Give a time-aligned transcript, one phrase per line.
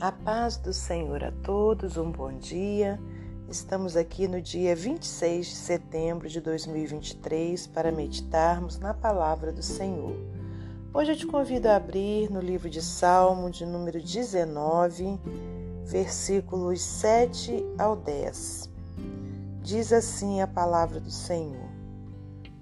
[0.00, 2.98] A paz do Senhor a todos, um bom dia.
[3.50, 10.16] Estamos aqui no dia 26 de setembro de 2023 para meditarmos na palavra do Senhor.
[10.94, 15.20] Hoje eu te convido a abrir no livro de Salmo, de número 19,
[15.84, 18.70] versículos 7 ao 10.
[19.60, 21.68] Diz assim a palavra do Senhor: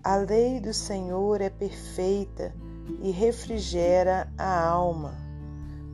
[0.02, 2.52] A lei do Senhor é perfeita
[3.00, 5.27] e refrigera a alma.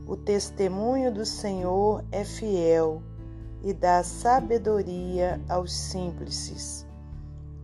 [0.07, 3.01] O testemunho do Senhor é fiel
[3.63, 6.85] e dá sabedoria aos simples.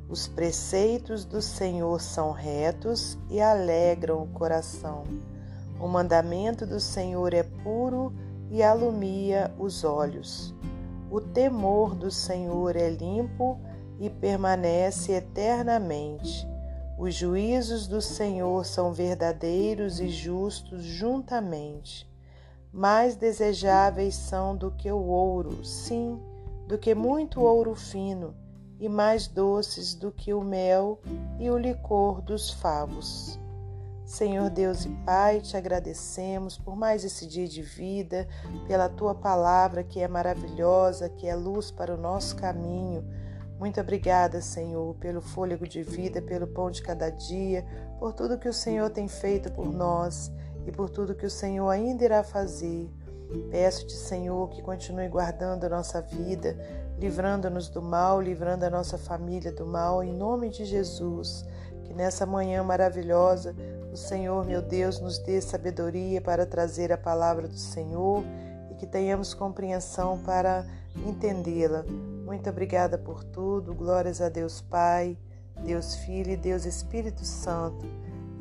[0.09, 5.03] Os preceitos do Senhor são retos e alegram o coração.
[5.79, 8.11] O mandamento do Senhor é puro
[8.49, 10.51] e alumia os olhos.
[11.11, 13.59] O temor do Senhor é limpo
[13.99, 16.47] e permanece eternamente.
[16.97, 22.09] Os juízos do Senhor são verdadeiros e justos juntamente
[22.71, 26.21] mais desejáveis são do que o ouro, sim,
[26.67, 28.33] do que muito ouro fino,
[28.79, 30.99] e mais doces do que o mel
[31.37, 33.37] e o licor dos favos.
[34.05, 38.27] Senhor Deus e Pai, te agradecemos por mais esse dia de vida,
[38.67, 43.05] pela tua palavra que é maravilhosa, que é luz para o nosso caminho.
[43.59, 47.65] Muito obrigada, Senhor, pelo fôlego de vida, pelo pão de cada dia,
[47.99, 50.31] por tudo que o Senhor tem feito por nós
[50.65, 52.89] e por tudo que o Senhor ainda irá fazer.
[53.49, 56.57] Peço-te, Senhor, que continue guardando a nossa vida,
[56.99, 61.45] livrando-nos do mal, livrando a nossa família do mal, em nome de Jesus.
[61.85, 63.55] Que nessa manhã maravilhosa
[63.91, 68.23] o Senhor, meu Deus, nos dê sabedoria para trazer a palavra do Senhor
[68.69, 70.65] e que tenhamos compreensão para
[71.05, 71.83] entendê-la.
[72.25, 73.73] Muito obrigada por tudo.
[73.73, 75.17] Glórias a Deus Pai,
[75.63, 77.85] Deus Filho e Deus Espírito Santo.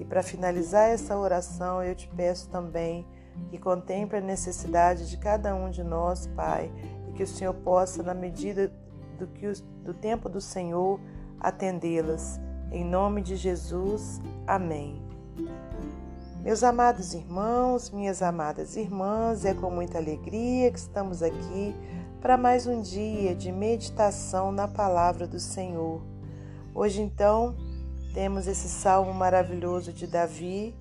[0.00, 3.06] E para finalizar essa oração, eu te peço também
[3.50, 6.72] que contemple a necessidade de cada um de nós, Pai,
[7.06, 8.72] e que o Senhor possa, na medida
[9.18, 9.52] do, que o,
[9.84, 10.98] do tempo do Senhor,
[11.38, 12.40] atendê-las.
[12.72, 15.02] Em nome de Jesus, amém.
[16.42, 21.76] Meus amados irmãos, minhas amadas irmãs, é com muita alegria que estamos aqui
[22.22, 26.00] para mais um dia de meditação na palavra do Senhor.
[26.74, 27.54] Hoje, então,
[28.12, 30.74] temos esse salmo maravilhoso de Davi,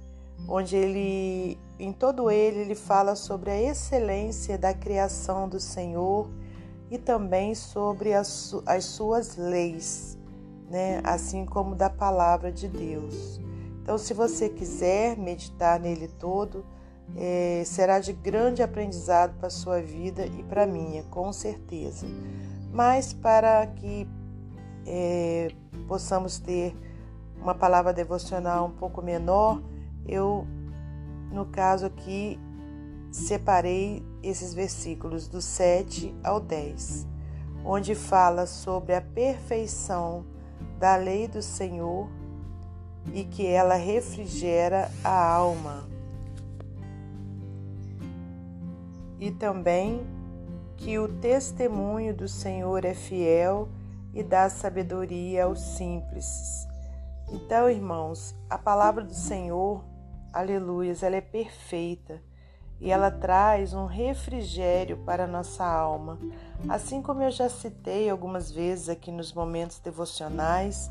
[0.47, 6.29] onde ele, em todo ele, ele fala sobre a excelência da criação do Senhor
[6.90, 10.17] e também sobre as, as suas leis,
[10.69, 11.01] né?
[11.03, 13.40] assim como da palavra de Deus.
[13.81, 16.66] Então, se você quiser meditar nele todo,
[17.16, 22.06] é, será de grande aprendizado para a sua vida e para a minha, com certeza.
[22.72, 24.07] Mas para que
[24.85, 25.50] é,
[25.88, 26.75] possamos ter
[27.42, 29.62] uma palavra devocional um pouco menor,
[30.06, 30.46] eu,
[31.32, 32.40] no caso aqui,
[33.12, 37.08] separei esses versículos do 7 ao 10,
[37.66, 40.26] onde fala sobre a perfeição
[40.78, 42.10] da lei do Senhor
[43.14, 45.88] e que ela refrigera a alma.
[49.20, 50.02] E também
[50.78, 53.68] que o testemunho do Senhor é fiel
[54.14, 56.69] e dá sabedoria aos simples.
[57.31, 59.84] Então, irmãos, a palavra do Senhor,
[60.34, 62.22] aleluias, ela é perfeita
[62.81, 66.17] e ela traz um refrigério para a nossa alma.
[66.67, 70.90] Assim como eu já citei algumas vezes aqui nos momentos devocionais,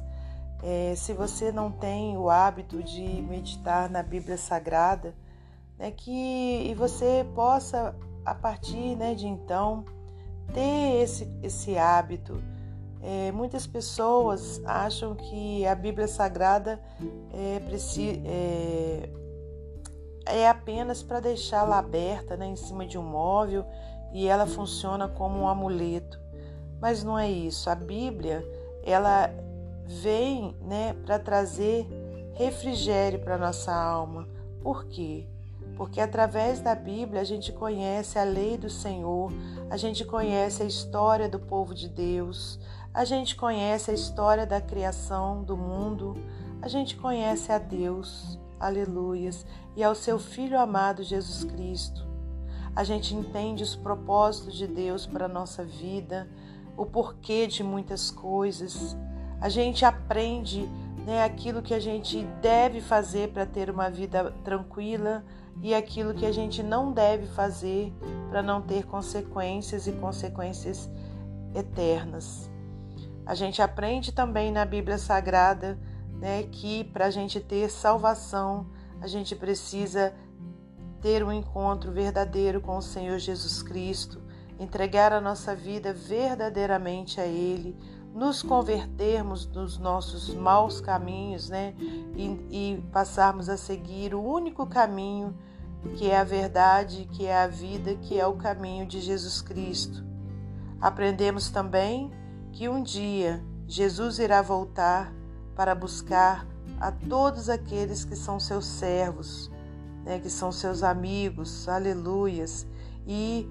[0.62, 5.15] é, se você não tem o hábito de meditar na Bíblia Sagrada,
[5.76, 7.94] né, que e você possa
[8.25, 9.84] a partir né, de então
[10.53, 12.41] ter esse, esse hábito
[13.03, 16.81] é, muitas pessoas acham que a Bíblia Sagrada
[17.33, 17.61] é,
[18.25, 19.11] é,
[20.27, 23.65] é apenas para deixá-la aberta né, em cima de um móvel
[24.13, 26.21] e ela funciona como um amuleto.
[26.81, 27.71] Mas não é isso.
[27.71, 28.45] A Bíblia
[28.85, 29.31] ela
[29.85, 31.87] vem né, para trazer
[32.35, 34.29] refrigério para nossa alma.
[34.62, 35.27] Por quê?
[35.77, 39.33] Porque através da Bíblia a gente conhece a lei do Senhor,
[39.71, 42.59] a gente conhece a história do povo de Deus,
[42.93, 46.17] a gente conhece a história da criação do mundo,
[46.61, 49.46] a gente conhece a Deus, aleluias,
[49.76, 52.06] e ao seu Filho amado Jesus Cristo.
[52.75, 56.29] A gente entende os propósitos de Deus para a nossa vida,
[56.76, 58.96] o porquê de muitas coisas.
[59.41, 60.69] A gente aprende
[61.05, 65.25] né, aquilo que a gente deve fazer para ter uma vida tranquila
[65.62, 67.93] e aquilo que a gente não deve fazer
[68.29, 70.88] para não ter consequências e consequências
[71.55, 72.49] eternas.
[73.29, 75.79] A gente aprende também na Bíblia Sagrada
[76.19, 78.71] né, que para a gente ter salvação,
[79.03, 80.15] a gente precisa
[81.03, 84.23] ter um encontro verdadeiro com o Senhor Jesus Cristo,
[84.59, 87.77] entregar a nossa vida verdadeiramente a Ele,
[88.15, 91.75] nos convertermos dos nossos maus caminhos, né?
[92.17, 95.37] E, e, passarmos a seguir o único caminho
[95.99, 100.03] que é a verdade, que é a vida, que é o caminho de Jesus Cristo.
[100.81, 102.11] Aprendemos também
[102.58, 105.14] que um dia Jesus irá voltar
[105.55, 106.44] para buscar
[106.81, 109.49] a todos aqueles que são seus servos,
[110.05, 112.66] né, que são seus amigos, aleluias,
[113.06, 113.49] e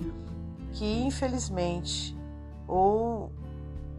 [0.74, 2.18] que infelizmente
[2.68, 3.32] ou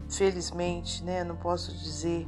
[0.07, 2.27] felizmente, né, não posso dizer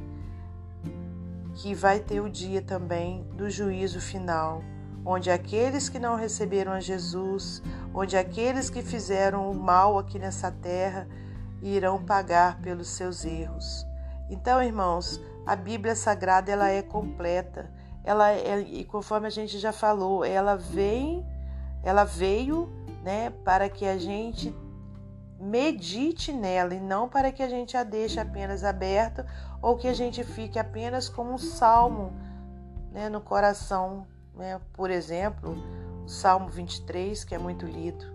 [1.54, 4.60] que vai ter o dia também do juízo final,
[5.06, 7.62] onde aqueles que não receberam a Jesus,
[7.94, 11.06] onde aqueles que fizeram o mal aqui nessa terra
[11.62, 13.86] irão pagar pelos seus erros.
[14.28, 17.70] Então, irmãos, a Bíblia Sagrada ela é completa.
[18.04, 21.24] Ela é, e conforme a gente já falou, ela vem,
[21.82, 22.68] ela veio,
[23.02, 24.54] né, para que a gente
[25.38, 29.26] medite nela e não para que a gente a deixe apenas aberta
[29.60, 32.12] ou que a gente fique apenas como um salmo
[32.92, 34.06] né, no coração.
[34.34, 34.60] Né?
[34.72, 35.56] Por exemplo,
[36.04, 38.11] o Salmo 23, que é muito lido.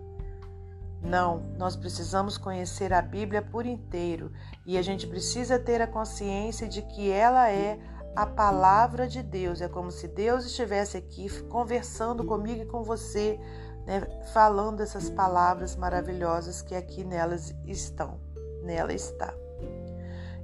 [1.02, 4.32] Não, nós precisamos conhecer a Bíblia por inteiro
[4.66, 7.78] e a gente precisa ter a consciência de que ela é
[8.16, 9.60] a palavra de Deus.
[9.60, 13.38] É como se Deus estivesse aqui conversando comigo e com você
[13.86, 14.02] né,
[14.34, 18.20] falando essas palavras maravilhosas que aqui nelas estão,
[18.62, 19.32] nela está.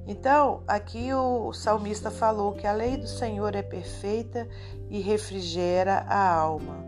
[0.06, 4.48] Então, aqui o salmista falou que a lei do Senhor é perfeita
[4.88, 6.84] e refrigera a alma.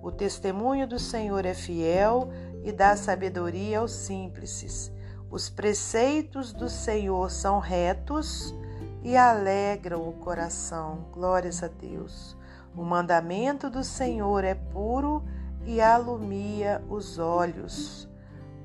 [0.00, 2.28] O testemunho do Senhor é fiel
[2.64, 4.92] e dá sabedoria aos simples.
[5.30, 8.54] Os preceitos do Senhor são retos
[9.02, 11.08] e alegram o coração.
[11.12, 12.36] Glórias a Deus.
[12.74, 15.22] O mandamento do Senhor é puro
[15.64, 18.08] e alumia os olhos.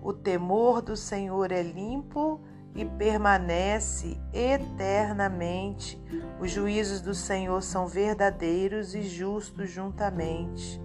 [0.02, 2.42] O temor do Senhor é limpo
[2.76, 6.02] e permanece eternamente.
[6.40, 10.82] Os juízos do Senhor são verdadeiros e justos juntamente.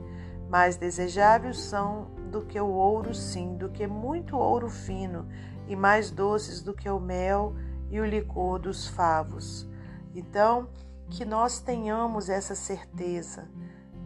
[0.49, 5.27] Mais desejáveis são do que o ouro, sim, do que muito ouro fino,
[5.67, 7.55] e mais doces do que o mel
[7.91, 9.69] e o licor dos favos.
[10.15, 10.69] Então,
[11.11, 13.49] que nós tenhamos essa certeza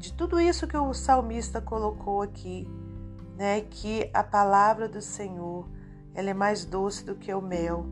[0.03, 2.69] de tudo isso que o salmista colocou aqui,
[3.37, 3.61] né?
[3.61, 5.69] Que a palavra do Senhor
[6.13, 7.87] ela é mais doce do que o mel,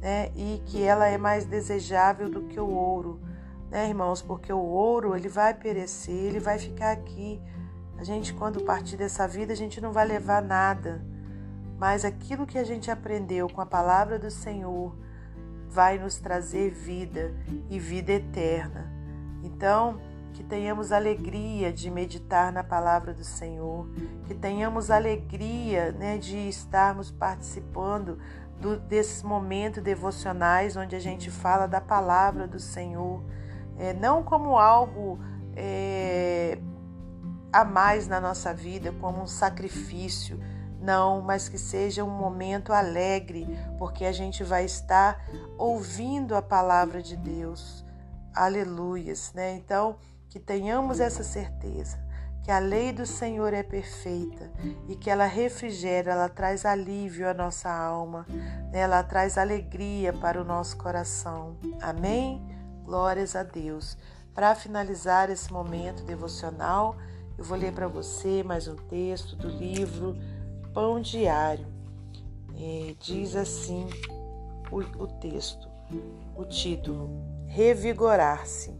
[0.00, 0.32] né?
[0.34, 3.20] E que ela é mais desejável do que o ouro,
[3.70, 4.20] né, irmãos?
[4.20, 7.40] Porque o ouro ele vai perecer, ele vai ficar aqui.
[7.98, 11.04] A gente quando partir dessa vida a gente não vai levar nada,
[11.78, 14.96] mas aquilo que a gente aprendeu com a palavra do Senhor
[15.68, 17.34] vai nos trazer vida
[17.68, 18.90] e vida eterna.
[19.42, 20.00] Então,
[20.32, 23.88] que tenhamos alegria de meditar na palavra do Senhor,
[24.26, 28.18] que tenhamos alegria né, de estarmos participando
[28.60, 33.22] do, desses momentos devocionais onde a gente fala da palavra do Senhor,
[33.76, 35.18] é, não como algo
[35.56, 36.58] é,
[37.52, 40.38] a mais na nossa vida, como um sacrifício,
[40.80, 43.46] não, mas que seja um momento alegre,
[43.78, 45.24] porque a gente vai estar
[45.56, 47.84] ouvindo a palavra de Deus.
[48.34, 49.54] Aleluias, né?
[49.56, 49.96] Então,
[50.28, 51.98] que tenhamos essa certeza
[52.48, 54.50] que a lei do Senhor é perfeita
[54.88, 58.24] e que ela refrigera, ela traz alívio à nossa alma,
[58.72, 58.80] né?
[58.80, 61.58] ela traz alegria para o nosso coração.
[61.82, 62.42] Amém?
[62.84, 63.98] Glórias a Deus.
[64.32, 66.96] Para finalizar esse momento devocional,
[67.38, 70.16] eu vou ler para você mais um texto do livro
[70.74, 71.64] Pão Diário.
[72.60, 73.86] É, diz assim
[74.72, 75.68] o, o texto,
[76.36, 77.08] o título:
[77.46, 78.76] Revigorar-se.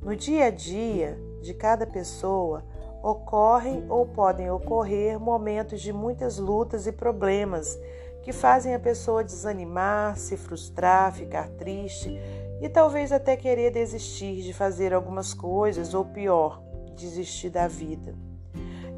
[0.00, 2.64] No dia a dia de cada pessoa,
[3.02, 7.76] ocorrem ou podem ocorrer momentos de muitas lutas e problemas
[8.22, 12.16] que fazem a pessoa desanimar, se frustrar, ficar triste
[12.60, 16.62] e talvez até querer desistir de fazer algumas coisas ou pior,
[16.94, 18.14] desistir da vida.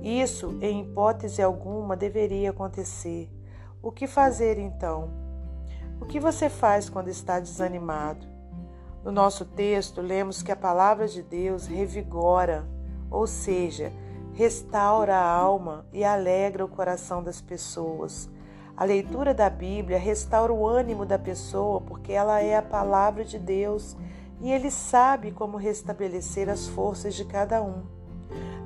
[0.02, 3.28] Isso, em hipótese alguma, deveria acontecer.
[3.82, 5.10] O que fazer então?
[6.00, 8.26] O que você faz quando está desanimado?
[9.02, 12.66] No nosso texto, lemos que a palavra de Deus revigora,
[13.10, 13.92] ou seja,
[14.32, 18.28] restaura a alma e alegra o coração das pessoas.
[18.76, 23.38] A leitura da Bíblia restaura o ânimo da pessoa porque ela é a palavra de
[23.38, 23.96] Deus
[24.40, 27.84] e ele sabe como restabelecer as forças de cada um.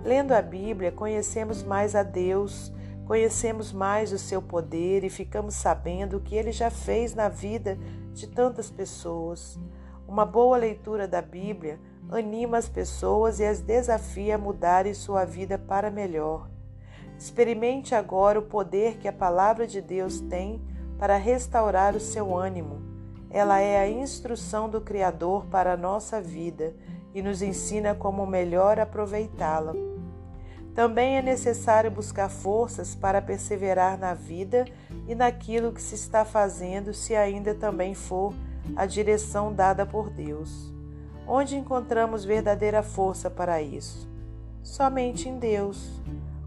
[0.04, 2.72] Lendo a Bíblia, conhecemos mais a Deus,
[3.06, 7.78] conhecemos mais o seu poder e ficamos sabendo o que ele já fez na vida
[8.12, 9.58] de tantas pessoas.
[10.08, 11.78] Uma boa leitura da Bíblia
[12.10, 16.48] anima as pessoas e as desafia a mudarem sua vida para melhor.
[17.18, 20.60] Experimente agora o poder que a palavra de Deus tem
[20.98, 22.89] para restaurar o seu ânimo.
[23.30, 26.74] Ela é a instrução do Criador para a nossa vida
[27.14, 29.72] e nos ensina como melhor aproveitá-la.
[30.74, 34.64] Também é necessário buscar forças para perseverar na vida
[35.06, 38.32] e naquilo que se está fazendo, se ainda também for
[38.76, 40.72] a direção dada por Deus.
[41.26, 44.08] Onde encontramos verdadeira força para isso?
[44.62, 46.00] Somente em Deus.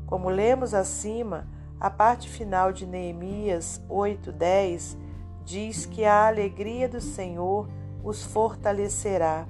[0.06, 1.48] Como lemos acima,
[1.80, 4.98] a parte final de Neemias 8:10
[5.44, 7.70] diz que a alegria do Senhor
[8.04, 9.48] os fortalecerá.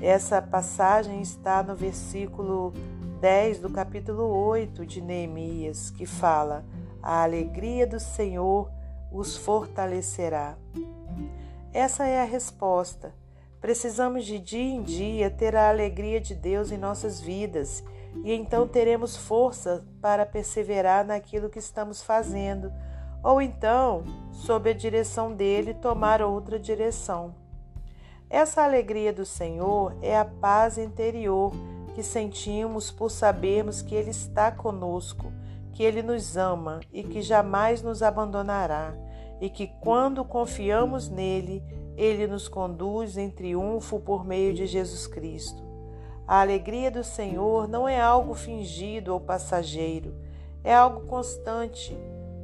[0.00, 2.72] Essa passagem está no versículo
[3.20, 6.64] 10 do capítulo 8 de Neemias, que fala:
[7.02, 8.70] A alegria do Senhor
[9.10, 10.56] os fortalecerá.
[11.72, 13.14] Essa é a resposta.
[13.60, 17.82] Precisamos de dia em dia ter a alegria de Deus em nossas vidas
[18.24, 22.72] e então teremos força para perseverar naquilo que estamos fazendo,
[23.26, 27.34] ou então, sob a direção dele, tomar outra direção.
[28.30, 31.52] Essa alegria do Senhor é a paz interior
[31.92, 35.32] que sentimos por sabermos que Ele está conosco,
[35.72, 38.94] que Ele nos ama e que jamais nos abandonará
[39.40, 41.64] e que quando confiamos nele,
[41.96, 45.64] ele nos conduz em triunfo por meio de Jesus Cristo.
[46.28, 50.14] A alegria do Senhor não é algo fingido ou passageiro,
[50.62, 51.92] é algo constante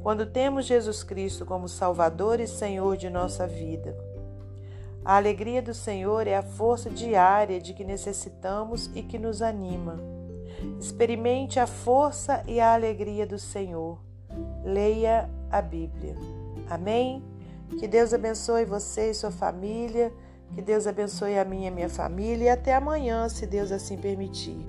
[0.03, 3.97] quando temos Jesus Cristo como Salvador e Senhor de nossa vida.
[5.03, 9.97] A alegria do Senhor é a força diária de que necessitamos e que nos anima.
[10.79, 13.97] Experimente a força e a alegria do Senhor.
[14.63, 16.15] Leia a Bíblia.
[16.69, 17.23] Amém?
[17.79, 20.11] Que Deus abençoe você e sua família.
[20.53, 22.45] Que Deus abençoe a minha e a minha família.
[22.45, 24.65] E até amanhã, se Deus assim permitir.